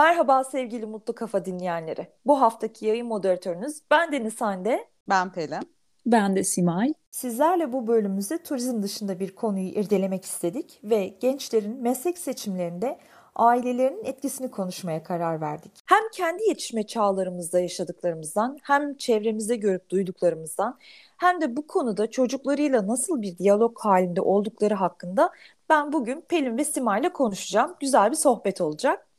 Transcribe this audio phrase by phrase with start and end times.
[0.00, 2.06] Merhaba sevgili Mutlu Kafa dinleyenleri.
[2.26, 4.84] Bu haftaki yayın moderatörünüz ben Deniz Hande.
[5.08, 5.70] Ben Pelin.
[6.06, 6.94] Ben de Simay.
[7.10, 12.98] Sizlerle bu bölümümüzde turizm dışında bir konuyu irdelemek istedik ve gençlerin meslek seçimlerinde
[13.34, 15.72] ailelerinin etkisini konuşmaya karar verdik.
[15.86, 20.78] Hem kendi yetişme çağlarımızda yaşadıklarımızdan hem çevremizde görüp duyduklarımızdan
[21.16, 25.30] hem de bu konuda çocuklarıyla nasıl bir diyalog halinde oldukları hakkında
[25.68, 27.74] ben bugün Pelin ve Simay ile konuşacağım.
[27.80, 29.09] Güzel bir sohbet olacak.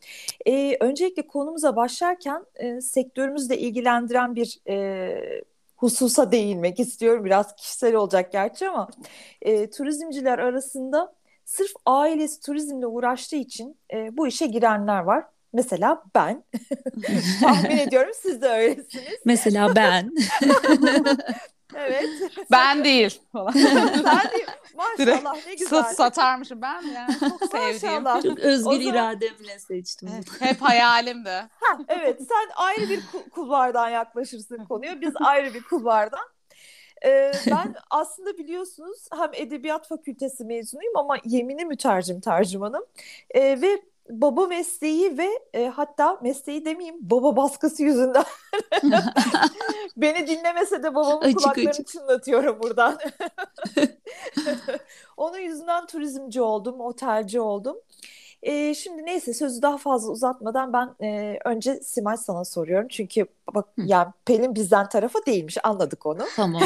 [0.45, 5.43] Ee, öncelikle konumuza başlarken e, sektörümüzle ilgilendiren bir e,
[5.75, 7.25] hususa değinmek istiyorum.
[7.25, 8.87] Biraz kişisel olacak gerçi ama
[9.41, 11.13] e, turizmciler arasında
[11.45, 15.25] sırf ailesi turizmle uğraştığı için e, bu işe girenler var.
[15.53, 16.43] Mesela ben.
[17.41, 19.19] Tahmin ediyorum siz de öylesiniz.
[19.25, 20.11] Mesela ben.
[21.75, 22.09] evet.
[22.51, 23.53] Ben değil falan.
[24.05, 24.47] ben değil.
[24.75, 25.69] Maşallah ne güzel.
[25.69, 28.03] Sat, satarmışım ben yani çok sevdiğim.
[28.03, 28.23] Maşallah.
[28.23, 28.81] Çok özgür zaman...
[28.81, 30.09] irademle seçtim.
[30.39, 31.29] Hep hayalimdi.
[31.29, 35.01] Ha, evet sen ayrı bir kulvardan yaklaşırsın konuya.
[35.01, 36.27] Biz ayrı bir kulvardan.
[37.05, 42.85] Ee, ben aslında biliyorsunuz hem edebiyat fakültesi mezunuyum ama yemini mütercim tercümanım.
[43.29, 43.81] Ee, ve
[44.11, 48.23] baba mesleği ve e, hatta mesleği demeyeyim baba baskısı yüzünden
[49.97, 51.87] beni dinlemese de babamın açık, kulaklarını açık.
[51.87, 52.97] çınlatıyorum buradan.
[55.17, 57.77] Onun yüzünden turizmci oldum, otelci oldum.
[58.43, 62.87] E, şimdi neyse sözü daha fazla uzatmadan ben e, önce Simay sana soruyorum.
[62.87, 63.81] Çünkü bak Hı.
[63.85, 66.25] yani Pelin bizden tarafı değilmiş anladık onu.
[66.35, 66.61] Tamam.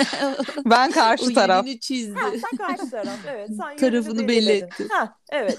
[0.64, 1.66] ben karşı o taraf.
[1.80, 2.18] çizdi.
[2.18, 3.50] Ha, sen karşı taraf evet.
[3.56, 4.88] Sen Tarafını belli etti.
[4.90, 5.58] Ha, evet.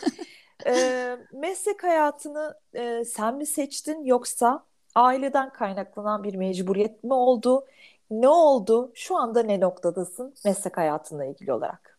[0.68, 7.66] E, meslek hayatını e, sen mi seçtin yoksa aileden kaynaklanan bir mecburiyet mi oldu?
[8.12, 8.92] Ne oldu?
[8.96, 11.91] Şu anda ne noktadasın meslek hayatına ilgili olarak?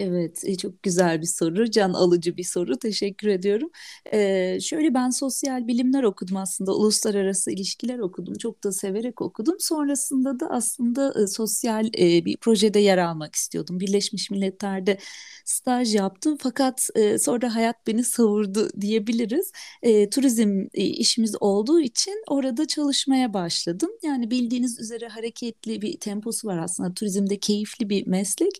[0.00, 2.78] Evet, e, çok güzel bir soru, can alıcı bir soru.
[2.78, 3.70] Teşekkür ediyorum.
[4.12, 9.56] Ee, şöyle ben sosyal bilimler okudum aslında, uluslararası ilişkiler okudum, çok da severek okudum.
[9.58, 13.80] Sonrasında da aslında e, sosyal e, bir projede yer almak istiyordum.
[13.80, 14.98] Birleşmiş Milletler'de
[15.44, 19.52] staj yaptım, fakat e, sonra hayat beni savurdu diyebiliriz.
[19.82, 23.90] E, turizm e, işimiz olduğu için orada çalışmaya başladım.
[24.02, 26.94] Yani bildiğiniz üzere hareketli bir temposu var aslında.
[26.94, 28.58] Turizmde keyifli bir meslek.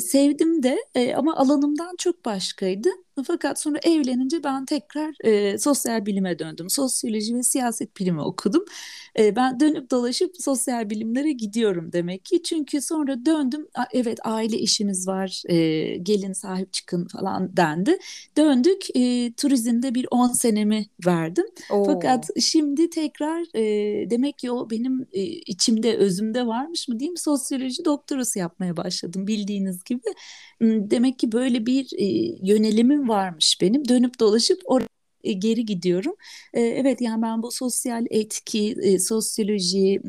[0.00, 0.78] Sevdim de
[1.16, 2.88] ama alanımdan çok başkaydı.
[3.24, 6.70] Fakat sonra evlenince ben tekrar e, sosyal bilime döndüm.
[6.70, 8.64] Sosyoloji ve siyaset bilimi okudum.
[9.18, 12.42] E, ben dönüp dolaşıp sosyal bilimlere gidiyorum demek ki.
[12.42, 13.66] Çünkü sonra döndüm.
[13.92, 15.42] Evet aile işimiz var.
[15.48, 15.56] E,
[15.96, 17.98] gelin sahip çıkın falan dendi.
[18.36, 18.96] Döndük.
[18.96, 21.46] E, turizmde bir 10 senemi verdim.
[21.70, 21.84] Oo.
[21.84, 27.84] Fakat şimdi tekrar e, demek ki o benim e, içimde özümde varmış mı diyeyim sosyoloji
[27.84, 30.00] doktorası yapmaya başladım bildiğiniz gibi.
[30.62, 32.04] Demek ki böyle bir e,
[32.42, 33.88] yönelimim varmış benim.
[33.88, 34.86] Dönüp dolaşıp oraya
[35.26, 36.14] e, geri gidiyorum.
[36.54, 40.00] E, evet yani ben bu sosyal etki, e, sosyoloji,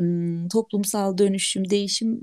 [0.51, 2.21] toplumsal dönüşüm, değişim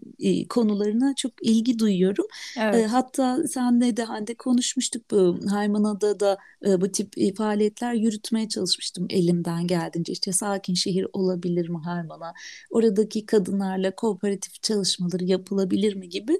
[0.48, 2.26] konularına çok ilgi duyuyorum.
[2.60, 2.86] Evet.
[2.86, 6.38] Hatta senle de Hande konuşmuştuk bu Haymana'da da
[6.80, 10.12] bu tip faaliyetler yürütmeye çalışmıştım elimden geldiğince.
[10.12, 12.32] İşte sakin şehir olabilir mi Haymana?
[12.70, 16.38] Oradaki kadınlarla kooperatif çalışmaları yapılabilir mi gibi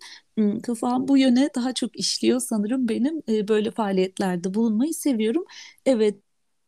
[0.63, 5.45] kafam bu yöne daha çok işliyor sanırım benim böyle faaliyetlerde bulunmayı seviyorum.
[5.87, 6.19] Evet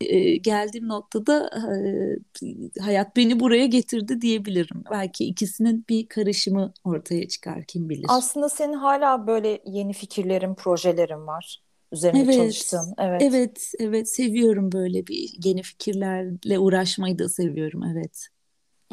[0.01, 1.51] e, geldiğim noktada
[2.77, 4.85] e, hayat beni buraya getirdi diyebilirim.
[4.91, 8.07] Belki ikisinin bir karışımı ortaya çıkar kim bilir.
[8.09, 11.63] Aslında senin hala böyle yeni fikirlerin, projelerin var.
[11.93, 12.95] Üzerine evet, çalıştığın.
[12.99, 13.23] Evet.
[13.23, 17.83] Evet, evet seviyorum böyle bir yeni fikirlerle uğraşmayı da seviyorum.
[17.93, 18.29] Evet.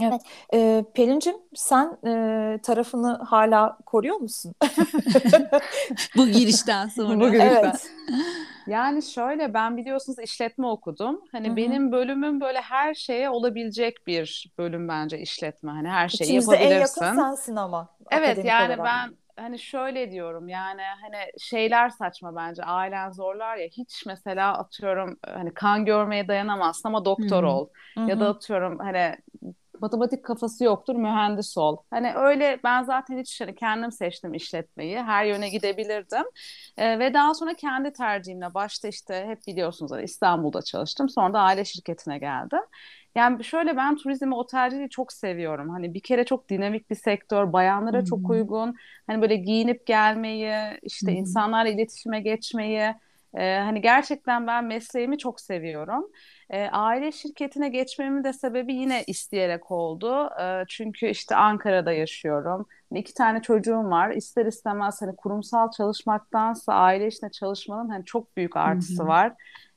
[0.02, 0.22] Evet.
[0.54, 4.54] Ee, Pelin'cim sen e, tarafını hala koruyor musun?
[6.18, 7.20] Bu girişten sonra.
[7.20, 7.64] Bu girişten.
[7.64, 7.90] Evet.
[8.68, 11.22] Yani şöyle ben biliyorsunuz işletme okudum.
[11.32, 11.56] Hani Hı-hı.
[11.56, 15.72] benim bölümüm böyle her şeye olabilecek bir bölüm bence işletme.
[15.72, 16.76] Hani her şeyi İçimizde yapabilirsin.
[16.76, 17.90] en yakın sensin ama.
[18.12, 18.86] Evet yani olarak.
[18.86, 25.18] ben hani şöyle diyorum yani hani şeyler saçma bence ailen zorlar ya hiç mesela atıyorum
[25.28, 27.52] hani kan görmeye dayanamazsın ama doktor Hı-hı.
[27.52, 28.10] ol Hı-hı.
[28.10, 29.16] ya da atıyorum hani
[29.84, 31.78] matematik kafası yoktur mühendis ol.
[31.90, 34.98] Hani öyle ben zaten hiç hani kendim seçtim işletmeyi.
[34.98, 36.24] Her yöne gidebilirdim.
[36.78, 41.10] E, ve daha sonra kendi tercihimle başta işte hep biliyorsunuz hani İstanbul'da çalıştım.
[41.10, 42.60] Sonra da aile şirketine geldim.
[43.16, 45.70] Yani şöyle ben turizmi, otelciliği çok seviyorum.
[45.70, 48.06] Hani bir kere çok dinamik bir sektör, bayanlara hmm.
[48.06, 48.76] çok uygun.
[49.08, 50.54] Hani böyle giyinip gelmeyi,
[50.84, 51.18] işte hmm.
[51.18, 52.94] insanlarla iletişime geçmeyi.
[53.38, 56.12] E, hani gerçekten ben mesleğimi çok seviyorum.
[56.50, 60.30] E, aile şirketine geçmemin de sebebi yine isteyerek oldu.
[60.42, 62.66] E, çünkü işte Ankara'da yaşıyorum.
[62.90, 64.12] Hani iki tane çocuğum var.
[64.12, 69.08] İster istemez hani kurumsal çalışmaktansa aile içinde çalışmanın hani çok büyük artısı Hı-hı.
[69.08, 69.34] var.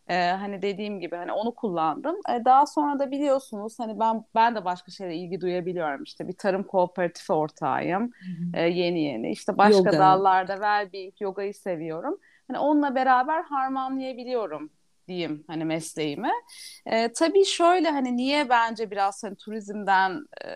[0.09, 2.17] Ee, hani dediğim gibi hani onu kullandım.
[2.31, 6.03] Ee, daha sonra da biliyorsunuz hani ben ben de başka şeylere ilgi duyabiliyorum.
[6.03, 8.11] İşte bir tarım kooperatifi ortağıyım.
[8.55, 9.31] Ee, yeni yeni.
[9.31, 9.99] İşte başka Yoga.
[9.99, 12.19] dallarda well-being, yogayı seviyorum.
[12.49, 14.71] Hani onunla beraber harmanlayabiliyorum
[15.09, 16.31] diyeyim hani mesleğimi.
[16.87, 20.49] E, tabii şöyle hani niye bence biraz hani turizmden e,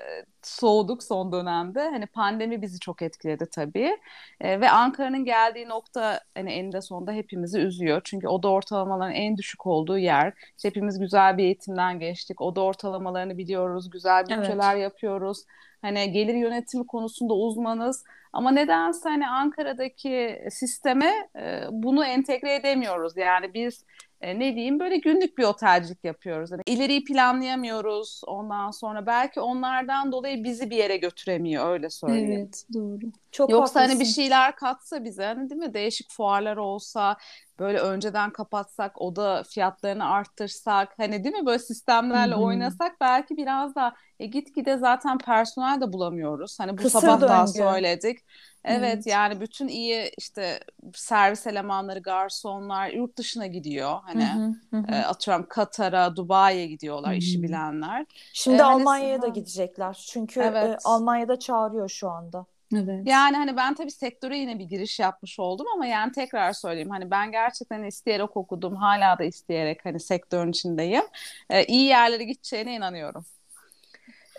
[0.43, 1.81] soğuduk son dönemde.
[1.81, 3.99] Hani pandemi bizi çok etkiledi tabii.
[4.41, 8.01] E, ve Ankara'nın geldiği nokta hani eninde sonunda hepimizi üzüyor.
[8.05, 10.33] Çünkü oda ortalamaların en düşük olduğu yer.
[10.57, 12.41] İşte hepimiz güzel bir eğitimden geçtik.
[12.41, 13.91] Oda ortalamalarını biliyoruz.
[13.91, 14.83] Güzel bütçeler evet.
[14.83, 15.45] yapıyoruz.
[15.83, 18.05] Hani gelir yönetimi konusunda uzmanız.
[18.33, 23.17] Ama nedense hani Ankara'daki sisteme e, bunu entegre edemiyoruz.
[23.17, 23.85] Yani biz
[24.21, 26.51] e, ne diyeyim böyle günlük bir otelcilik yapıyoruz.
[26.51, 32.33] Yani ileriyi planlayamıyoruz ondan sonra belki onlardan dolayı bizi bir yere götüremiyor öyle söyleyeyim.
[32.41, 32.99] Evet doğru.
[33.33, 33.89] Çok Yoksa haklısın.
[33.91, 37.17] hani bir şeyler katsa bize hani değil mi değişik fuarlar olsa
[37.61, 42.43] böyle önceden kapatsak o da fiyatlarını arttırsak hani değil mi böyle sistemlerle Hı-hı.
[42.43, 46.61] oynasak belki biraz da e, gitgide zaten personel de bulamıyoruz.
[46.61, 47.29] Hani bu Kısır sabah döngü.
[47.29, 48.19] daha söyledik.
[48.65, 50.61] Evet, evet yani bütün iyi işte
[50.95, 54.01] servis elemanları, garsonlar yurt dışına gidiyor.
[54.03, 54.95] Hani hı hı, hı.
[54.95, 57.17] E, atıyorum Katar'a, Dubai'ye gidiyorlar hı.
[57.17, 58.07] işi bilenler.
[58.33, 60.05] Şimdi ee, Almanya'ya hani, da gidecekler.
[60.11, 60.71] Çünkü evet.
[60.71, 62.47] e, Almanya'da çağırıyor şu anda.
[62.75, 63.07] Evet.
[63.07, 67.11] Yani hani ben tabii sektöre yine bir giriş yapmış oldum ama yani tekrar söyleyeyim hani
[67.11, 71.05] ben gerçekten isteyerek okudum hala da isteyerek hani sektörün içindeyim.
[71.51, 73.25] Ee, iyi yerlere gideceğine inanıyorum.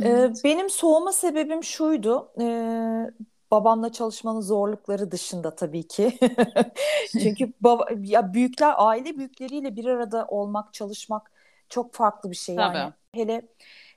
[0.03, 2.31] Ee, benim soğuma sebebim şuydu.
[2.41, 3.11] Ee,
[3.51, 6.19] babamla çalışmanın zorlukları dışında tabii ki.
[7.11, 11.31] Çünkü baba, ya büyükler aile büyükleriyle bir arada olmak, çalışmak
[11.69, 12.73] çok farklı bir şey yani.
[12.73, 12.93] Tabii.
[13.23, 13.41] Hele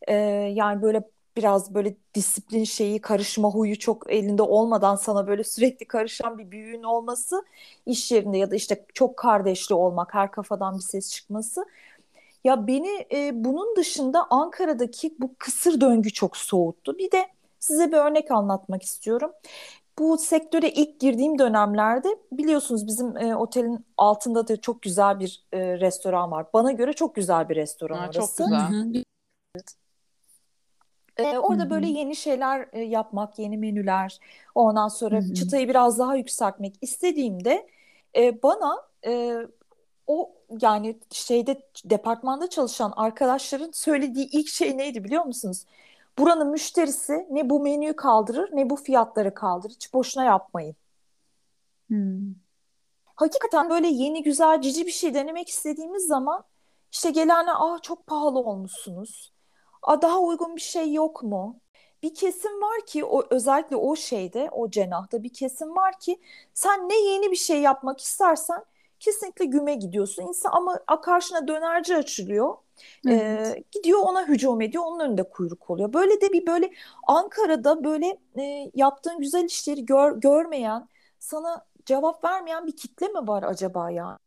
[0.08, 0.14] e,
[0.54, 1.02] yani böyle
[1.36, 6.82] biraz böyle disiplin şeyi, karışma huyu çok elinde olmadan sana böyle sürekli karışan bir büyüğün
[6.82, 7.44] olması
[7.86, 11.64] iş yerinde ya da işte çok kardeşli olmak, her kafadan bir ses çıkması.
[12.44, 16.98] Ya beni e, bunun dışında Ankara'daki bu kısır döngü çok soğuttu.
[16.98, 17.26] Bir de
[17.64, 19.32] Size bir örnek anlatmak istiyorum.
[19.98, 25.80] Bu sektöre ilk girdiğim dönemlerde biliyorsunuz bizim e, otelin altında da çok güzel bir e,
[25.80, 26.46] restoran var.
[26.54, 28.42] Bana göre çok güzel bir restoran ha, orası.
[28.42, 29.04] Çok güzel.
[31.18, 31.70] Ee, orada Hı-hı.
[31.70, 34.18] böyle yeni şeyler e, yapmak, yeni menüler,
[34.54, 35.34] ondan sonra Hı-hı.
[35.34, 37.66] çıtayı biraz daha yükseltmek istediğimde
[38.16, 39.36] e, bana e,
[40.06, 45.64] o yani şeyde departmanda çalışan arkadaşların söylediği ilk şey neydi biliyor musunuz?
[46.18, 49.72] Buranın müşterisi ne bu menüyü kaldırır ne bu fiyatları kaldırır.
[49.72, 50.76] Hiç boşuna yapmayın.
[51.88, 52.34] Hmm.
[53.04, 56.44] Hakikaten böyle yeni güzel cici bir şey denemek istediğimiz zaman
[56.92, 59.33] işte gelene ah çok pahalı olmuşsunuz.
[59.84, 61.60] Aa, daha uygun bir şey yok mu?
[62.02, 66.20] Bir kesim var ki o özellikle o şeyde o cenahta bir kesim var ki
[66.54, 68.64] sen ne yeni bir şey yapmak istersen
[69.00, 70.22] kesinlikle güme gidiyorsun.
[70.28, 72.54] İnsan ama karşına dönerci açılıyor.
[73.06, 73.56] Evet.
[73.58, 74.84] E, gidiyor ona hücum ediyor.
[74.86, 75.92] Onun önünde kuyruk oluyor.
[75.92, 76.70] Böyle de bir böyle
[77.08, 80.88] Ankara'da böyle e, yaptığın güzel işleri gör, görmeyen,
[81.18, 84.18] sana cevap vermeyen bir kitle mi var acaba ya?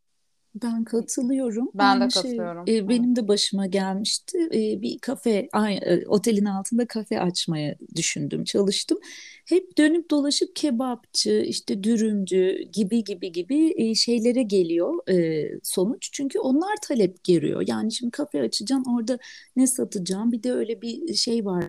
[0.64, 1.72] Ben katılıyorum.
[1.74, 2.66] Ben Aynı de şey, katılıyorum.
[2.68, 4.38] e, benim de başıma gelmişti.
[4.54, 8.98] E, bir kafe, aynı, e, otelin altında kafe açmaya düşündüm, çalıştım.
[9.46, 16.10] Hep dönüp dolaşıp kebapçı, işte dürümcü gibi gibi gibi e, şeylere geliyor e, sonuç.
[16.12, 17.64] Çünkü onlar talep giriyor.
[17.68, 19.20] Yani şimdi kafe açacağım, orada
[19.56, 20.32] ne satacağım?
[20.32, 21.64] Bir de öyle bir şey var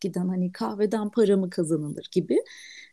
[0.00, 2.38] giden hani kahveden para mı kazanılır gibi.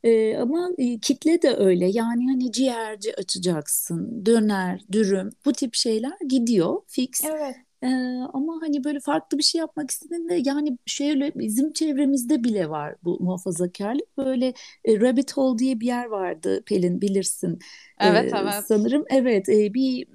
[0.04, 6.18] E, ama e, kitle de öyle yani hani ciğerci açacaksın, döner, dürüm bu tip şeyler
[6.30, 7.24] gidiyor fix.
[7.26, 7.56] Evet.
[7.84, 7.88] Ee,
[8.34, 13.24] ama hani böyle farklı bir şey yapmak istediğinde yani şöyle bizim çevremizde bile var bu
[13.24, 14.18] muhafazakarlık.
[14.18, 14.54] Böyle
[14.86, 17.60] e, Rabbit Hole diye bir yer vardı Pelin bilirsin.
[18.00, 18.54] Evet ee, evet.
[18.68, 20.08] Sanırım evet e, bir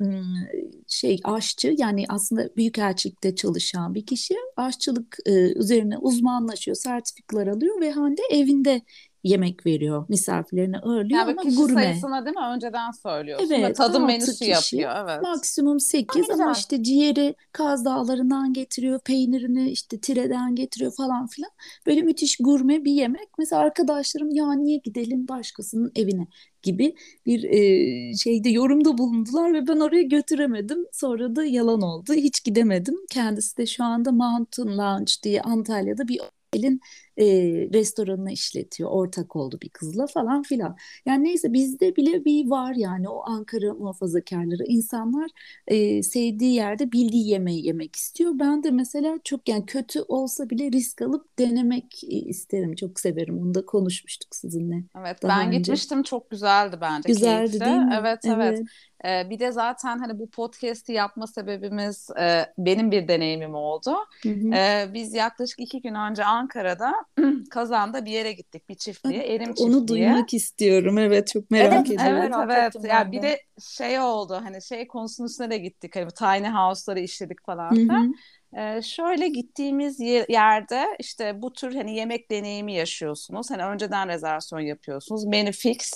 [0.87, 7.91] şey aşçı yani aslında büyükelçilikte çalışan bir kişi aşçılık e, üzerine uzmanlaşıyor, sertifikalar alıyor ve
[7.91, 8.83] Hande evinde
[9.25, 10.07] yemek veriyor.
[10.09, 11.83] Misafirlerine ağırlıyor yani ama kişi gurme.
[11.83, 12.43] sayısına değil mi?
[12.55, 13.51] Önceden söylüyorsun.
[13.51, 13.77] Evet.
[13.77, 14.93] Tadım menüsü kişi, yapıyor.
[15.05, 15.23] Evet.
[15.23, 19.01] Maksimum 8 ama işte ciğeri Kaz Dağları'ndan getiriyor.
[19.01, 21.51] Peynirini işte Tire'den getiriyor falan filan.
[21.87, 23.29] Böyle müthiş gurme bir yemek.
[23.39, 26.27] Mesela arkadaşlarım ya niye gidelim başkasının evine
[26.63, 26.95] gibi
[27.27, 30.87] bir e, şeyde yorumda bulundular ve ben oraya götüremedim.
[30.93, 32.13] Sonra da yalan oldu.
[32.13, 32.95] Hiç gidemedim.
[33.11, 36.21] Kendisi de şu anda Mountain Lounge diye Antalya'da bir
[36.53, 36.81] otelin
[37.19, 37.25] e,
[37.73, 38.91] restoranını işletiyor.
[38.91, 40.77] Ortak oldu bir kızla falan filan.
[41.07, 45.31] Yani neyse bizde bile bir var yani o Ankara muhafazakarları insanlar
[45.67, 48.33] e, sevdiği yerde bildiği yemeği yemek istiyor.
[48.35, 52.75] Ben de mesela çok yani kötü olsa bile risk alıp denemek isterim.
[52.75, 53.39] Çok severim.
[53.43, 54.85] Onu da konuşmuştuk sizinle.
[55.01, 55.59] Evet ben önce.
[55.59, 57.09] gitmiştim çok güzeldi bence.
[57.09, 57.61] Güzeldi keyifli.
[57.61, 57.97] değil mi?
[58.01, 58.59] Evet evet.
[58.59, 58.69] evet.
[59.05, 63.97] Ee, bir de zaten hani bu podcast'i yapma sebebimiz e, benim bir deneyimim oldu.
[64.23, 64.55] Hı hı.
[64.55, 66.95] Ee, biz yaklaşık iki gün önce Ankara'da
[67.51, 69.69] Kazan'da bir yere gittik bir çiftliğe, Erim çiftliği.
[69.69, 72.51] Onu duymak istiyorum evet çok merak evet, ediyorum.
[72.51, 73.41] Evet evet ya bir de
[73.77, 78.15] şey oldu hani şey konusunun üstüne de gittik hani tiny house'ları işledik falan filan.
[78.57, 83.51] Ee, şöyle gittiğimiz yerde işte bu tür hani yemek deneyimi yaşıyorsunuz.
[83.51, 85.25] Hani önceden rezervasyon yapıyorsunuz.
[85.25, 85.93] Menü fix.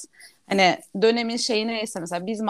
[0.48, 2.40] Hani dönemin şeyi neyse mesela biz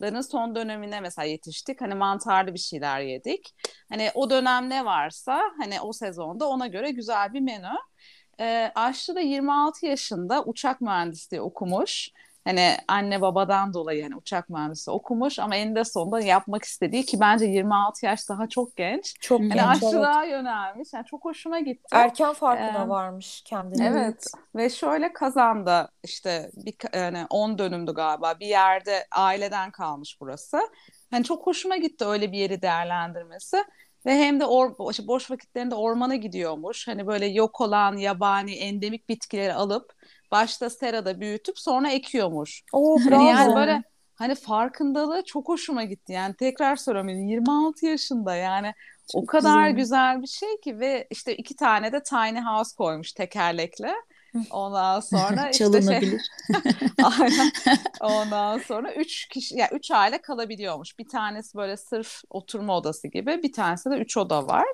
[0.00, 1.80] mantarların son dönemine mesela yetiştik.
[1.80, 3.54] Hani mantarlı bir şeyler yedik.
[3.88, 7.72] Hani o dönem ne varsa hani o sezonda ona göre güzel bir menü.
[8.40, 12.10] Ee, aşçı da 26 yaşında uçak mühendisliği okumuş
[12.48, 17.44] hani anne babadan dolayı hani uçak mühendisi okumuş ama eninde sonunda yapmak istediği ki bence
[17.44, 19.14] 26 yaş daha çok genç.
[19.20, 19.66] Çok hani genç.
[19.66, 20.32] aşçılığa evet.
[20.32, 20.88] yönelmiş.
[20.94, 21.86] Yani çok hoşuma gitti.
[21.92, 23.86] Erken farkına ee, varmış kendini.
[23.86, 24.26] Evet.
[24.56, 30.60] Ve şöyle kazandı işte bir yani 10 dönümdü galiba bir yerde aileden kalmış burası.
[31.10, 33.64] Hani çok hoşuma gitti öyle bir yeri değerlendirmesi.
[34.06, 36.88] Ve hem de or, işte boş vakitlerinde ormana gidiyormuş.
[36.88, 39.92] Hani böyle yok olan yabani endemik bitkileri alıp
[40.30, 42.62] başta serada büyütüp sonra ekiyormuş.
[42.72, 43.22] Oo, bravo.
[43.22, 43.82] Yani, yani böyle
[44.14, 46.12] hani farkındalığı çok hoşuma gitti.
[46.12, 48.72] Yani tekrar soramıyorum 26 yaşında yani
[49.12, 49.76] çok o kadar güzel.
[49.76, 53.94] güzel bir şey ki ve işte iki tane de tiny house koymuş tekerlekle.
[54.50, 56.30] Ondan sonra işte çalınabilir.
[56.46, 56.56] Şey,
[57.20, 57.50] aynen.
[58.00, 60.98] Ondan sonra üç kişi yani üç aile kalabiliyormuş.
[60.98, 64.66] Bir tanesi böyle sırf oturma odası gibi, bir tanesi de üç oda var.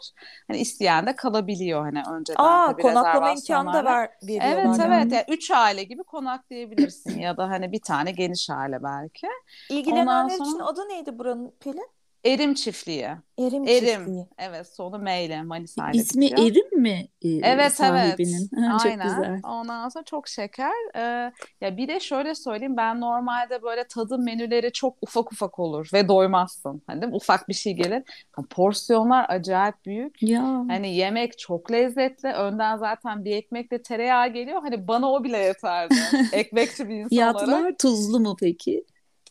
[0.49, 4.65] Hani isteyen de kalabiliyor hani önceden Aa, tabii konaklama imkanı da ver veriyorlar.
[4.65, 9.27] Evet evet yani üç aile gibi konaklayabilirsin ya da hani bir tane geniş aile belki.
[9.71, 10.49] İlgilenenler sonra...
[10.49, 11.94] için adı neydi buranın Pelin?
[12.27, 13.09] Erim çiftliği.
[13.39, 13.87] Erim, Erim.
[13.87, 14.27] çiftliği.
[14.39, 16.43] Evet sonu M ile Manisa ile İsmi bitiyor.
[16.51, 17.09] Erim mi?
[17.23, 18.51] Ee, evet sahibinin?
[18.53, 18.69] evet.
[18.73, 19.09] Ha, çok Aynen.
[19.09, 19.41] güzel.
[19.45, 20.73] Ondan sonra çok şeker.
[20.97, 25.91] Ee, ya bir de şöyle söyleyeyim ben normalde böyle tadım menüleri çok ufak ufak olur
[25.93, 26.83] ve doymazsın.
[26.87, 27.17] Hani değil mi?
[27.17, 28.03] ufak bir şey gelir.
[28.51, 30.23] Porsiyonlar acayip büyük.
[30.23, 30.43] Ya.
[30.69, 32.29] Hani yemek çok lezzetli.
[32.29, 34.63] Önden zaten bir ekmekle tereyağı geliyor.
[34.63, 35.95] Hani bana o bile yeterdi.
[36.33, 37.79] Ekmekçi bir insan Fiyatlar olarak.
[37.79, 38.85] tuzlu mu peki?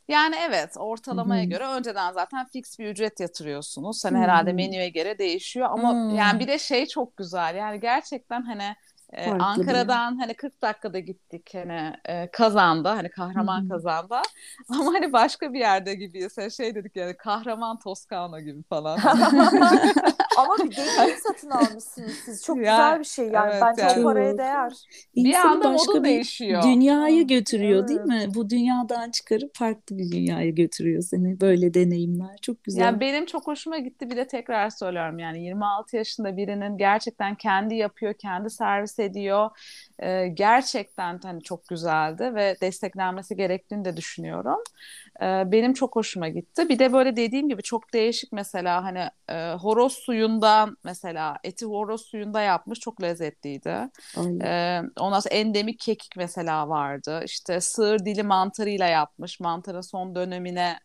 [0.08, 1.50] Yani evet ortalamaya Hı-hı.
[1.50, 4.06] göre önceden zaten fix bir ücret yatırıyorsunuz.
[4.06, 4.24] Hani Hı-hı.
[4.24, 6.16] herhalde menüye göre değişiyor ama Hı-hı.
[6.16, 7.56] yani bir de şey çok güzel.
[7.56, 8.76] Yani gerçekten hani
[9.16, 13.70] ee, Ankara'dan hani 40 dakikada gittik hani e, kazanda hani kahraman hmm.
[13.70, 14.22] kazanda
[14.70, 19.00] ama hani başka bir yerde gibiyiz yani şey dedik yani kahraman Toskana gibi falan.
[20.38, 24.00] ama bir deneyim satın almışsınız siz çok ya, güzel bir şey yani evet, bence yani.
[24.00, 24.74] o paraya değer.
[25.16, 26.64] Bir anda modu değişiyor.
[26.64, 27.90] Dünyayı götürüyor evet.
[27.90, 28.36] değil mi?
[28.36, 32.82] Bu dünyadan çıkarıp farklı bir dünyaya götürüyor seni böyle deneyimler çok güzel.
[32.82, 37.76] Yani benim çok hoşuma gitti bir de tekrar söylüyorum yani 26 yaşında birinin gerçekten kendi
[37.76, 39.50] yapıyor kendi servis ediyor.
[40.00, 44.60] E, gerçekten hani çok güzeldi ve desteklenmesi gerektiğini de düşünüyorum.
[45.22, 46.70] E, benim çok hoşuma gitti.
[46.70, 52.02] Bir de böyle dediğim gibi çok değişik mesela hani e, horoz suyundan mesela eti horoz
[52.02, 53.90] suyunda yapmış çok lezzetliydi.
[54.44, 57.22] E, ondan sonra endemik kekik mesela vardı.
[57.26, 59.40] İşte sığır dili mantarıyla yapmış.
[59.40, 60.80] Mantarın son dönemine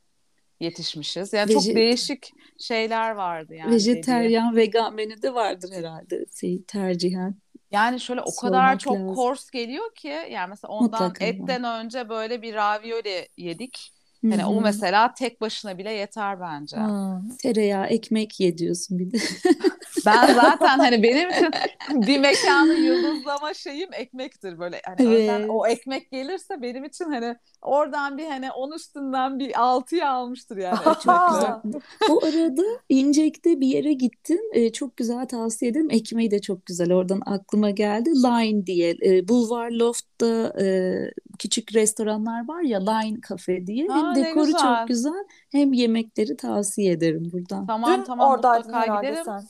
[0.60, 1.32] yetişmişiz.
[1.32, 1.66] Yani Veje...
[1.66, 3.74] çok değişik şeyler vardı yani.
[3.74, 7.34] Vejeteryan, vegan menü de vardır herhalde şey, tercihen.
[7.70, 9.14] Yani şöyle o kadar çok lazım.
[9.14, 11.24] kors geliyor ki yani mesela ondan Mutlaka.
[11.24, 13.92] etten önce böyle bir ravioli yedik.
[14.22, 14.48] Hani Hı-hı.
[14.48, 16.76] o mesela tek başına bile yeter bence.
[16.76, 19.18] Aa, tereyağı, ekmek ye diyorsun bir de.
[20.06, 21.50] ben zaten hani benim için
[21.90, 24.80] bir mekanı yıldızlama şeyim ekmektir böyle.
[24.84, 25.46] Hani evet.
[25.48, 30.78] o ekmek gelirse benim için hani oradan bir hani on üstünden bir altıya almıştır yani
[30.78, 31.80] ekmekle.
[32.08, 34.40] Bu arada İncek'te bir yere gittim.
[34.52, 35.88] Ee, çok güzel tavsiye ederim.
[35.90, 36.92] Ekmeği de çok güzel.
[36.92, 38.10] Oradan aklıma geldi.
[38.10, 38.96] Line diye.
[39.02, 40.94] E, Bulvar Loft'ta e,
[41.38, 43.86] küçük restoranlar var ya Line Cafe diye.
[43.90, 44.60] Aa, hem dekoru güzel.
[44.60, 47.66] çok güzel hem yemekleri tavsiye ederim buradan.
[47.66, 49.24] Tamam Dün tamam oradaydın herhalde giderim.
[49.24, 49.42] sen.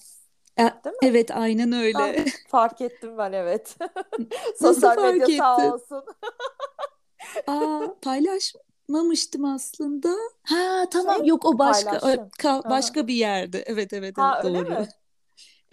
[0.59, 0.99] E, Değil mi?
[1.03, 1.99] Evet aynen öyle.
[1.99, 3.77] Ben fark ettim ben evet.
[4.61, 6.05] Sosyal Nasıl medya fark sağ olsun.
[7.47, 10.15] Aa, paylaşmamıştım aslında.
[10.43, 13.63] Ha tamam şey, yok o başka ka, başka bir yerde.
[13.67, 14.81] Evet evet, ha, evet doğru.
[14.81, 14.89] Mi?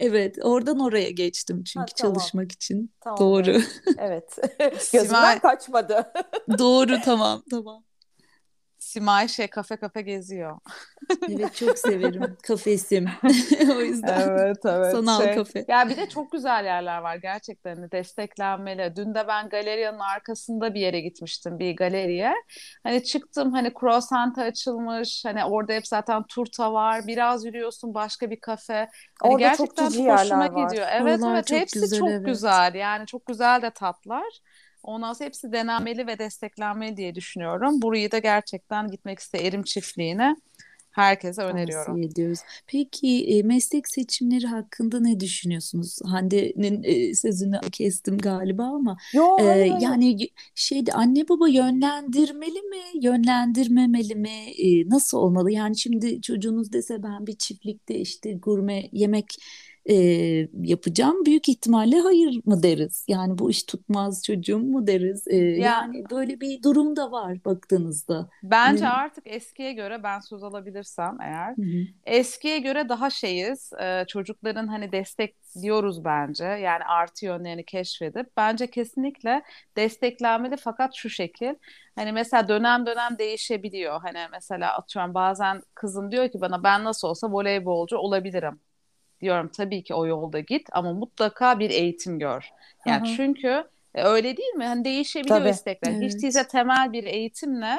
[0.00, 2.14] Evet, oradan oraya geçtim çünkü ha, tamam.
[2.14, 2.92] çalışmak için.
[3.00, 3.60] Tamam, Doğru.
[3.98, 4.38] Evet.
[4.92, 6.12] Gözümden kaçmadı.
[6.58, 7.84] Doğru, tamam, tamam.
[8.86, 10.58] Simay şey kafe kafe geziyor.
[11.28, 13.06] evet çok severim kafesim.
[13.76, 14.28] o yüzden.
[14.28, 14.92] Evet evet.
[14.92, 15.64] Sanal şey, kafe.
[15.68, 18.96] Ya bir de çok güzel yerler var gerçekten hani desteklenmeli.
[18.96, 22.34] Dün de ben galeriyanın arkasında bir yere gitmiştim bir galeriye.
[22.82, 25.24] Hani çıktım hani croissant açılmış.
[25.24, 27.06] Hani orada hep zaten turta var.
[27.06, 28.88] Biraz yürüyorsun başka bir kafe.
[29.22, 30.86] Hani orada gerçekten çok hoşuma gidiyor.
[30.92, 32.26] Evet Oralar evet hepsi güzel, çok evet.
[32.26, 32.74] güzel.
[32.74, 34.40] Yani çok güzel de tatlar.
[34.86, 37.82] Ondan sonra hepsi denenmeli ve desteklenmeli diye düşünüyorum.
[37.82, 40.36] Burayı da gerçekten gitmek isterim çiftliğine
[40.96, 41.86] herkese öneriyorum.
[41.86, 42.38] Tavsiye ediyoruz.
[42.66, 45.98] Peki e, meslek seçimleri hakkında ne düşünüyorsunuz?
[46.04, 49.44] Hande'nin e, sözünü kestim galiba ama Yo, e,
[49.80, 50.16] yani
[50.54, 54.38] şeyde anne baba yönlendirmeli mi, yönlendirmemeli mi?
[54.58, 55.52] E, nasıl olmalı?
[55.52, 59.36] Yani şimdi çocuğunuz dese ben bir çiftlikte işte gurme yemek
[59.88, 59.94] e,
[60.62, 61.24] yapacağım.
[61.24, 63.04] Büyük ihtimalle hayır mı deriz?
[63.08, 65.28] Yani bu iş tutmaz çocuğum mu deriz?
[65.28, 68.28] E, ya, yani böyle bir durum da var baktığınızda.
[68.42, 71.86] Bence ee, artık eskiye göre ben söz alabilirsem eğer hı.
[72.04, 73.72] eskiye göre daha şeyiz.
[73.80, 76.44] E, çocukların hani destekliyoruz bence.
[76.44, 79.42] Yani artı yönlerini keşfedip bence kesinlikle
[79.76, 81.54] desteklenmeli fakat şu şekil.
[81.96, 84.00] Hani mesela dönem dönem değişebiliyor.
[84.00, 88.60] Hani mesela atıyorum bazen kızım diyor ki bana ben nasıl olsa voleybolcu olabilirim
[89.20, 92.50] diyorum tabii ki o yolda git ama mutlaka bir eğitim gör.
[92.86, 93.16] Yani Hı-hı.
[93.16, 94.64] çünkü e, öyle değil mi?
[94.64, 95.48] Hani değişebiliyor tabii.
[95.48, 95.92] istekler.
[95.92, 96.02] Evet.
[96.02, 97.78] Hiç değilse temel bir eğitimle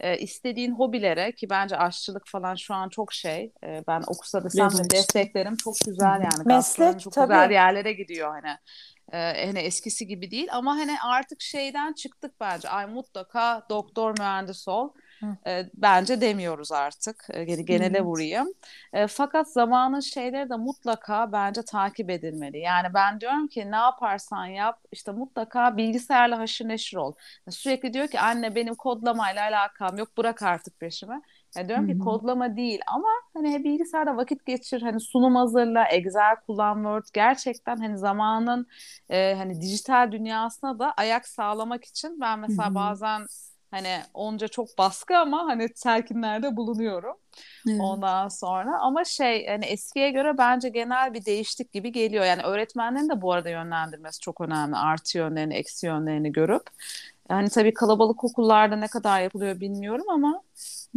[0.00, 3.52] e, istediğin hobilere ki bence aşçılık falan şu an çok şey.
[3.64, 6.42] E, ben okusa desem de desteklerim çok güzel yani.
[6.44, 7.32] Meslek çok tabii.
[7.32, 8.56] güzel yerlere gidiyor hani.
[9.12, 12.68] E, hani eskisi gibi değil ama hani artık şeyden çıktık bence.
[12.68, 14.90] Ay mutlaka doktor mühendis ol.
[15.46, 17.26] E, bence demiyoruz artık.
[17.30, 18.48] E, genele vurayım.
[18.92, 22.58] E, fakat zamanın şeyleri de mutlaka bence takip edilmeli.
[22.58, 27.14] Yani ben diyorum ki ne yaparsan yap işte mutlaka bilgisayarla haşır neşir ol.
[27.50, 31.20] Sürekli diyor ki anne benim kodlamayla alakam yok bırak artık peşime.
[31.56, 31.92] Ya diyorum Hı-hı.
[31.92, 37.76] ki kodlama değil ama hani bilgisayarda vakit geçir hani sunum hazırla, Excel kullan, Word gerçekten
[37.76, 38.66] hani zamanın
[39.10, 42.74] e, hani dijital dünyasına da ayak sağlamak için ben mesela Hı-hı.
[42.74, 43.26] bazen
[43.70, 47.16] Hani onca çok baskı ama hani telkinlerde bulunuyorum.
[47.68, 47.80] Evet.
[47.80, 52.24] Ondan sonra ama şey hani eskiye göre bence genel bir değişiklik gibi geliyor.
[52.24, 54.76] Yani öğretmenlerin de bu arada yönlendirmesi çok önemli.
[54.76, 56.62] Artı yönlerini, eksi yönlerini görüp.
[57.30, 60.42] Yani tabii kalabalık okullarda ne kadar yapılıyor bilmiyorum ama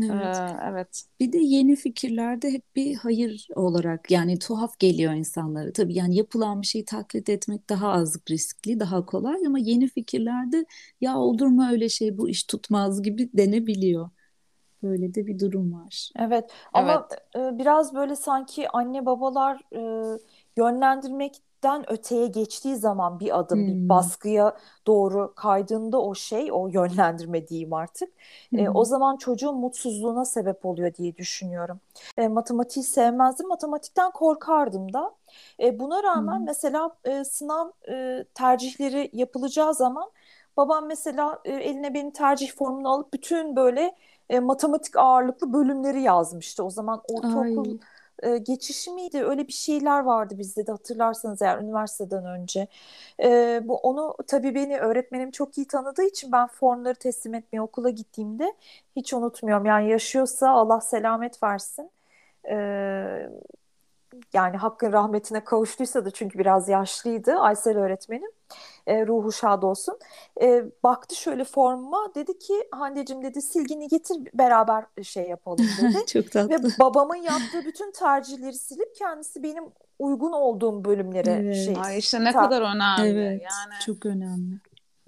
[0.03, 0.37] evet.
[0.37, 1.03] E, evet.
[1.19, 5.73] Bir de yeni fikirlerde hep bir hayır olarak yani tuhaf geliyor insanlara.
[5.73, 10.65] Tabii yani yapılan bir şeyi taklit etmek daha az riskli, daha kolay ama yeni fikirlerde
[11.01, 14.09] ya olur mu öyle şey bu iş tutmaz gibi denebiliyor.
[14.83, 16.09] Böyle de bir durum var.
[16.19, 17.59] Evet ama evet.
[17.59, 19.61] biraz böyle sanki anne babalar
[20.57, 23.67] yönlendirmek den öteye geçtiği zaman bir adım hmm.
[23.67, 28.09] bir baskıya doğru kaydığında o şey o yönlendirme diyeyim artık
[28.49, 28.59] hmm.
[28.59, 31.79] e, o zaman çocuğun mutsuzluğuna sebep oluyor diye düşünüyorum.
[32.17, 35.15] E, matematiği sevmezdim matematikten korkardım da
[35.59, 36.45] e, buna rağmen hmm.
[36.45, 40.11] mesela e, sınav e, tercihleri yapılacağı zaman
[40.57, 43.95] babam mesela e, eline benim tercih formunu alıp bütün böyle
[44.29, 46.63] e, matematik ağırlıklı bölümleri yazmıştı.
[46.63, 47.77] O zaman ortaokul Ay
[48.23, 49.23] e, geçişi miydi?
[49.23, 52.67] Öyle bir şeyler vardı bizde de hatırlarsanız eğer üniversiteden önce.
[53.23, 57.89] E, bu onu tabii beni öğretmenim çok iyi tanıdığı için ben formları teslim etmeye okula
[57.89, 58.53] gittiğimde
[58.95, 59.65] hiç unutmuyorum.
[59.65, 61.91] Yani yaşıyorsa Allah selamet versin.
[62.49, 62.55] E,
[64.33, 68.31] yani hakkın rahmetine kavuştuysa da çünkü biraz yaşlıydı Aysel öğretmenim.
[68.87, 69.99] E, ruhu şad olsun.
[70.41, 76.05] E, baktı şöyle formuma dedi ki Hande'cim dedi silgini getir beraber şey yapalım dedi.
[76.13, 76.49] Çok tatlı.
[76.49, 79.63] Ve babamın yaptığı bütün tercihleri silip kendisi benim
[79.99, 81.55] uygun olduğum bölümlere evet.
[81.55, 81.75] şey.
[81.83, 83.11] Ay işte ne kadar önemli.
[83.11, 83.79] Evet, yani.
[83.85, 84.59] çok önemli.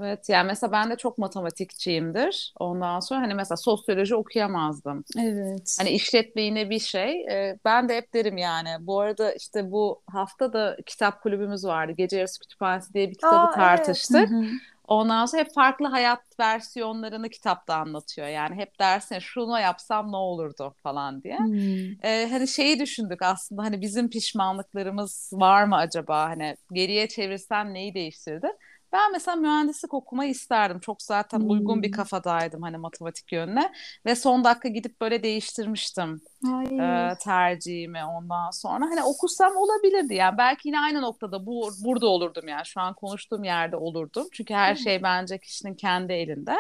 [0.01, 2.53] Evet yani mesela ben de çok matematikçiyimdir.
[2.59, 5.03] Ondan sonra hani mesela sosyoloji okuyamazdım.
[5.19, 5.75] Evet.
[5.79, 7.25] Hani işletme yine bir şey.
[7.25, 8.69] Ee, ben de hep derim yani.
[8.79, 11.91] Bu arada işte bu hafta da kitap kulübümüz vardı.
[11.97, 14.29] Gece Yarısı Kütüphanesi diye bir kitabı Aa, tartıştık.
[14.31, 14.51] Evet.
[14.91, 18.27] Ondan sonra hep farklı hayat versiyonlarını kitapta anlatıyor.
[18.27, 21.37] Yani hep dersin şunu yapsam ne olurdu falan diye.
[21.37, 22.05] Hmm.
[22.05, 26.29] Ee, hani şeyi düşündük aslında hani bizim pişmanlıklarımız var mı acaba?
[26.29, 28.47] Hani geriye çevirsen neyi değiştirdi?
[28.93, 30.79] Ben mesela mühendislik okumayı isterdim.
[30.79, 31.49] Çok zaten hmm.
[31.49, 31.95] uygun bir hmm.
[31.95, 33.71] kafadaydım hani matematik yönüne.
[34.05, 38.85] Ve son dakika gidip böyle değiştirmiştim e, tercihimi ondan sonra.
[38.85, 40.37] Hani okusam olabilirdi yani.
[40.37, 42.65] Belki yine aynı noktada bu burada olurdum yani.
[42.65, 44.27] Şu an konuştuğum yerde olurdum.
[44.31, 46.55] Çünkü her şey bence kişinin kendi elinde.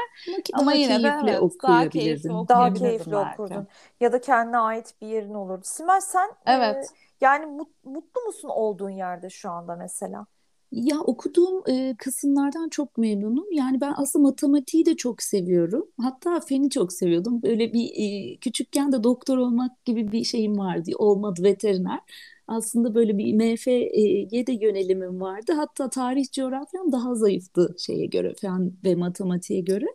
[0.53, 3.67] Ama yine de evet, daha keyifli Daha keyifli okurdun.
[3.99, 5.61] Ya da kendine ait bir yerin olurdu.
[5.63, 6.85] Simay sen evet.
[6.85, 6.87] e,
[7.21, 10.25] yani mut, mutlu musun olduğun yerde şu anda mesela?
[10.71, 13.51] Ya okuduğum e, kısımlardan çok memnunum.
[13.51, 15.87] Yani ben aslında matematiği de çok seviyorum.
[16.01, 17.41] Hatta feni çok seviyordum.
[17.43, 20.91] Böyle bir e, küçükken de doktor olmak gibi bir şeyim vardı.
[20.97, 21.99] Olmadı veteriner.
[22.47, 25.53] Aslında böyle bir MF'ye de yönelimim vardı.
[25.55, 29.85] Hatta tarih coğrafyam daha zayıftı şeye göre, fen ve matematiğe göre.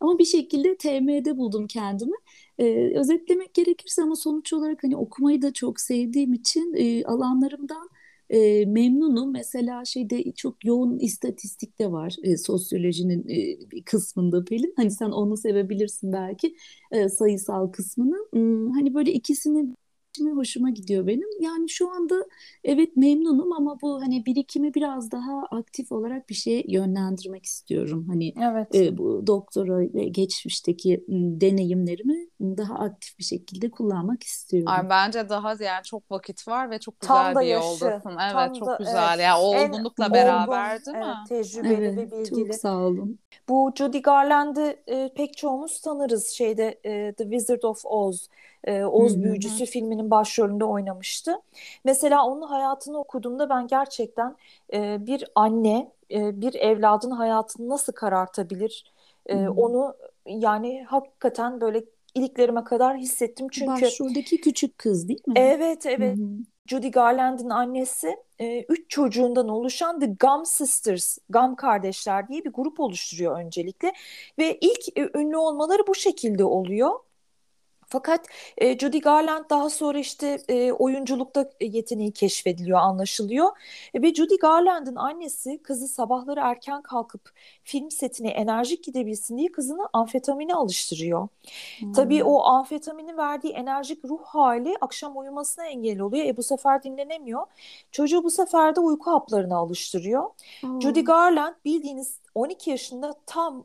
[0.00, 2.16] Ama bir şekilde TM'de buldum kendimi.
[2.58, 7.88] Ee, özetlemek gerekirse ama sonuç olarak hani okumayı da çok sevdiğim için e, alanlarımdan
[8.32, 9.32] e, memnunum.
[9.32, 14.74] Mesela şeyde çok yoğun istatistik de var e, sosyolojinin e, bir kısmında Pelin.
[14.76, 16.56] Hani sen onu sevebilirsin belki
[16.90, 18.16] e, sayısal kısmını.
[18.32, 19.76] Hmm, hani böyle ikisinin
[20.12, 21.28] birikimi hoşuma gidiyor benim.
[21.40, 22.26] Yani şu anda
[22.64, 28.06] evet memnunum ama bu hani birikimi biraz daha aktif olarak bir şeye yönlendirmek istiyorum.
[28.08, 28.74] Hani evet.
[28.74, 34.72] e, bu doktora ve geçmişteki deneyimlerimi daha aktif bir şekilde kullanmak istiyorum.
[34.72, 38.10] Ay, bence daha yani çok vakit var ve çok güzel Tam bir yoldasın.
[38.10, 39.08] Evet Tam çok da, güzel.
[39.14, 39.24] Evet.
[39.24, 41.14] Yani olgunlukla en beraber değil evet, mi?
[41.28, 42.46] Tecrübeli evet, ve bilgili.
[42.46, 43.18] Çok sağ olun.
[43.48, 48.28] Bu Judy Garland'ı e, pek çoğumuz tanırız şeyde e, The Wizard of Oz
[48.64, 49.22] e, Oz Hı-hı.
[49.22, 51.40] Büyücüsü filminin başrolünde oynamıştı.
[51.84, 54.36] Mesela onun hayatını okuduğumda ben gerçekten
[54.72, 58.92] e, bir anne e, bir evladın hayatını nasıl karartabilir
[59.26, 59.94] e, onu
[60.26, 63.82] yani hakikaten böyle iliklerime kadar hissettim çünkü.
[63.82, 65.34] Başroldeki küçük kız değil mi?
[65.36, 66.18] Evet evet.
[66.18, 66.28] Hı-hı.
[66.66, 72.80] Judy Garland'ın annesi e, üç çocuğundan oluşan The Gum Sisters, Gum Kardeşler diye bir grup
[72.80, 73.92] oluşturuyor öncelikle
[74.38, 76.90] ve ilk e, ünlü olmaları bu şekilde oluyor.
[77.92, 78.26] Fakat
[78.58, 83.48] e, Judy Garland daha sonra işte e, oyunculukta yeteneği keşfediliyor, anlaşılıyor.
[83.94, 87.30] E, ve Judy Garland'ın annesi kızı sabahları erken kalkıp
[87.64, 91.28] film setine enerjik gidebilsin diye kızını amfetamine alıştırıyor.
[91.78, 91.92] Hmm.
[91.92, 96.26] Tabii o amfetaminin verdiği enerjik ruh hali akşam uyumasına engel oluyor.
[96.26, 97.46] E bu sefer dinlenemiyor.
[97.92, 100.30] Çocuğu bu sefer de uyku haplarına alıştırıyor.
[100.60, 100.82] Hmm.
[100.82, 103.64] Judy Garland bildiğiniz 12 yaşında tam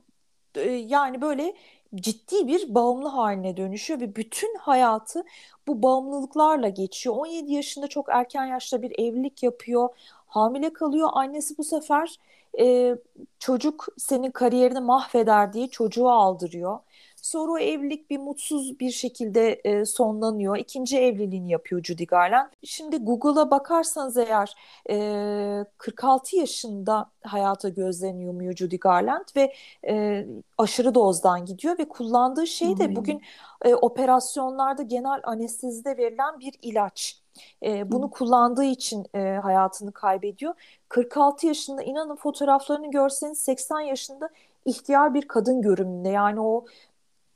[0.56, 1.54] e, yani böyle
[1.96, 5.24] ciddi bir bağımlı haline dönüşüyor ve bütün hayatı
[5.68, 7.16] bu bağımlılıklarla geçiyor.
[7.16, 9.90] 17 yaşında çok erken yaşta bir evlilik yapıyor,
[10.28, 11.10] hamile kalıyor.
[11.14, 12.20] Annesi bu sefer
[12.60, 12.96] e,
[13.40, 16.80] çocuk senin kariyerini mahveder diye çocuğu aldırıyor.
[17.28, 20.58] Sonra o evlilik bir mutsuz bir şekilde e, sonlanıyor.
[20.58, 22.48] İkinci evliliğini yapıyor Judy Garland.
[22.64, 24.56] Şimdi Google'a bakarsanız eğer
[24.90, 29.54] e, 46 yaşında hayata gözlerini yumuyor Judy Garland ve
[29.88, 30.26] e,
[30.58, 33.22] aşırı dozdan gidiyor ve kullandığı şey de bugün
[33.66, 37.22] e, operasyonlarda genel anestezide verilen bir ilaç.
[37.64, 38.12] E, bunu Hı.
[38.12, 40.54] kullandığı için e, hayatını kaybediyor.
[40.90, 44.30] 46 yaşında inanın fotoğraflarını görseniz 80 yaşında
[44.66, 46.10] ihtiyar bir kadın görünümünde.
[46.10, 46.66] Yani o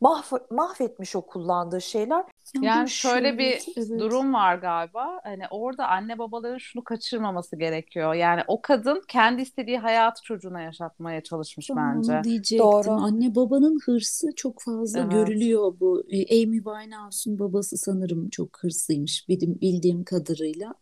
[0.02, 2.24] mahv mahvetmiş o kullandığı şeyler.
[2.62, 3.90] Yani şöyle bir evet.
[4.00, 5.20] durum var galiba.
[5.24, 8.14] Hani orada anne babaların şunu kaçırmaması gerekiyor.
[8.14, 12.22] Yani o kadın kendi istediği hayatı çocuğuna yaşatmaya çalışmış tamam, bence.
[12.24, 12.60] Diyecektim.
[12.60, 12.92] Doğru.
[12.92, 15.12] Anne babanın hırsı çok fazla evet.
[15.12, 16.04] görülüyor bu.
[16.10, 20.74] E, Amy Winehouse'un babası sanırım çok hırslıymış bildiğim, bildiğim kadarıyla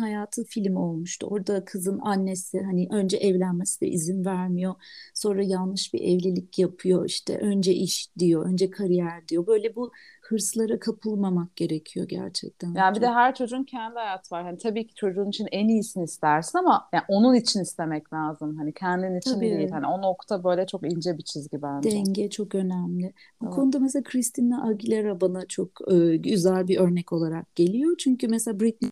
[0.00, 1.26] hayatı film olmuştu.
[1.30, 4.74] Orada kızın annesi hani önce evlenmesine izin vermiyor.
[5.14, 7.06] Sonra yanlış bir evlilik yapıyor.
[7.06, 9.46] İşte önce iş diyor, önce kariyer diyor.
[9.46, 12.74] Böyle bu hırslara kapılmamak gerekiyor gerçekten.
[12.74, 14.42] Yani bir de her çocuğun kendi hayatı var.
[14.42, 18.56] Hani tabii ki çocuğun için en iyisini istersin ama yani onun için istemek lazım.
[18.56, 19.50] Hani kendin için tabii.
[19.50, 19.70] değil.
[19.70, 21.90] Hani o nokta böyle çok ince bir çizgi bence.
[21.90, 23.12] Denge çok önemli.
[23.40, 23.54] Bu evet.
[23.54, 27.96] konuda mesela Christina Aguilera bana çok e, güzel bir örnek olarak geliyor.
[27.98, 28.90] Çünkü mesela Britney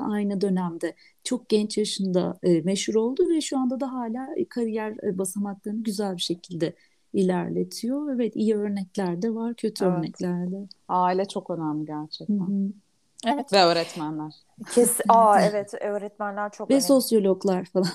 [0.00, 5.18] aynı dönemde çok genç yaşında e, meşhur oldu ve şu anda da hala kariyer e,
[5.18, 6.74] basamaklarını güzel bir şekilde
[7.12, 8.14] ilerletiyor.
[8.14, 9.94] Evet iyi örnekler de var, kötü evet.
[9.94, 10.68] örnekler de.
[10.88, 12.34] Aile çok önemli gerçekten.
[12.34, 12.72] Hı-hı.
[13.26, 13.52] Evet.
[13.52, 14.32] Ve öğretmenler.
[14.74, 16.86] Kes Aa evet öğretmenler çok ve önemli.
[16.86, 17.88] sosyologlar falan.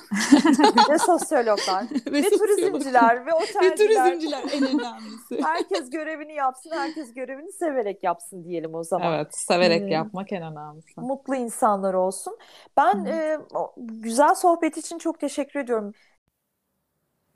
[0.89, 3.71] ve sosyologlar ve, ve turizmciler ve otelciler.
[3.71, 5.43] Ve turizmciler en önemlisi.
[5.43, 9.13] herkes görevini yapsın, herkes görevini severek yapsın diyelim o zaman.
[9.13, 9.87] Evet, severek hmm.
[9.87, 11.01] yapmak en önemlisi.
[11.01, 12.37] Mutlu insanlar olsun.
[12.77, 13.07] Ben hmm.
[13.07, 13.37] e,
[13.77, 15.93] güzel sohbet için çok teşekkür ediyorum.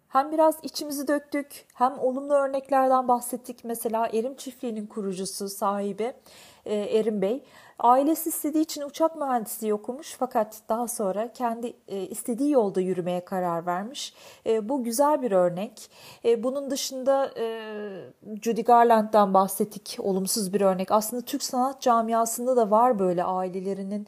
[0.07, 3.63] Hem biraz içimizi döktük, hem olumlu örneklerden bahsettik.
[3.63, 6.13] Mesela Erim Çiftliği'nin kurucusu, sahibi
[6.65, 7.43] e, Erim Bey.
[7.81, 13.65] Ailesi istediği için uçak mühendisliği okumuş fakat daha sonra kendi e, istediği yolda yürümeye karar
[13.65, 14.13] vermiş.
[14.45, 15.91] E, bu güzel bir örnek.
[16.25, 17.31] E, bunun dışında
[18.41, 19.97] Judy Garland'dan bahsettik.
[19.99, 20.91] Olumsuz bir örnek.
[20.91, 24.07] Aslında Türk sanat camiasında da var böyle ailelerinin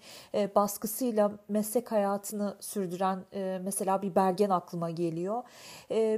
[0.56, 3.20] baskısıyla meslek hayatını sürdüren
[3.64, 5.44] mesela bir Bergen aklıma geliyor.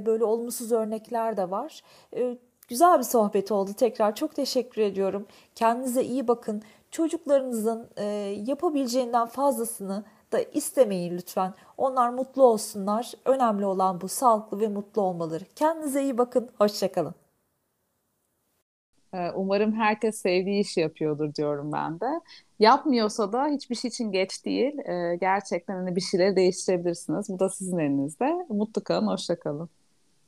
[0.06, 1.82] Böyle olumsuz örnekler de var.
[2.68, 4.14] Güzel bir sohbet oldu tekrar.
[4.14, 5.26] Çok teşekkür ediyorum.
[5.54, 8.04] Kendinize iyi bakın çocuklarınızın e,
[8.46, 11.54] yapabileceğinden fazlasını da istemeyin lütfen.
[11.76, 13.12] Onlar mutlu olsunlar.
[13.24, 15.44] Önemli olan bu sağlıklı ve mutlu olmaları.
[15.56, 16.50] Kendinize iyi bakın.
[16.58, 17.14] Hoşçakalın.
[19.14, 22.06] Ee, umarım herkes sevdiği işi yapıyordur diyorum ben de.
[22.58, 24.78] Yapmıyorsa da hiçbir şey için geç değil.
[24.78, 27.28] Ee, gerçekten hani bir şeyleri değiştirebilirsiniz.
[27.28, 28.46] Bu da sizin elinizde.
[28.48, 29.68] Mutlu kalın, hoşça kalın.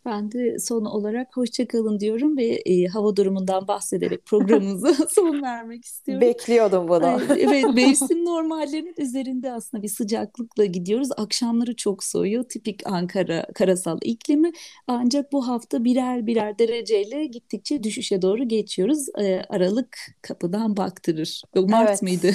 [0.04, 6.20] Ben de son olarak hoşçakalın diyorum ve e, hava durumundan bahsederek programımıza son vermek istiyorum.
[6.20, 7.20] Bekliyordum bunu.
[7.38, 11.08] evet, mevsim normallerinin üzerinde aslında bir sıcaklıkla gidiyoruz.
[11.16, 12.44] Akşamları çok soğuyor.
[12.44, 14.52] Tipik Ankara karasal iklimi.
[14.86, 19.06] Ancak bu hafta birer birer dereceyle gittikçe düşüşe doğru geçiyoruz.
[19.18, 21.42] E, Aralık kapıdan baktırır.
[21.54, 22.02] Mart evet.
[22.02, 22.30] mıydı?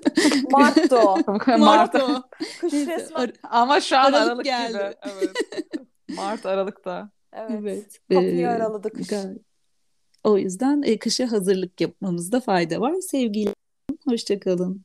[0.50, 1.16] Mart o.
[1.58, 2.22] Mart o.
[2.60, 3.32] Kış resmen.
[3.42, 4.72] Ama şu an Aralık, Aralık geldi.
[4.72, 5.12] gibi.
[5.18, 5.30] Evet.
[6.16, 7.10] Mart Aralık'ta.
[7.32, 7.50] Evet.
[7.50, 8.00] evet.
[8.08, 9.08] Kapıyı ee, araladı kış.
[10.24, 12.94] O yüzden e, kışa hazırlık yapmamızda fayda var.
[13.00, 13.54] Sevgiyle
[14.04, 14.84] hoşçakalın.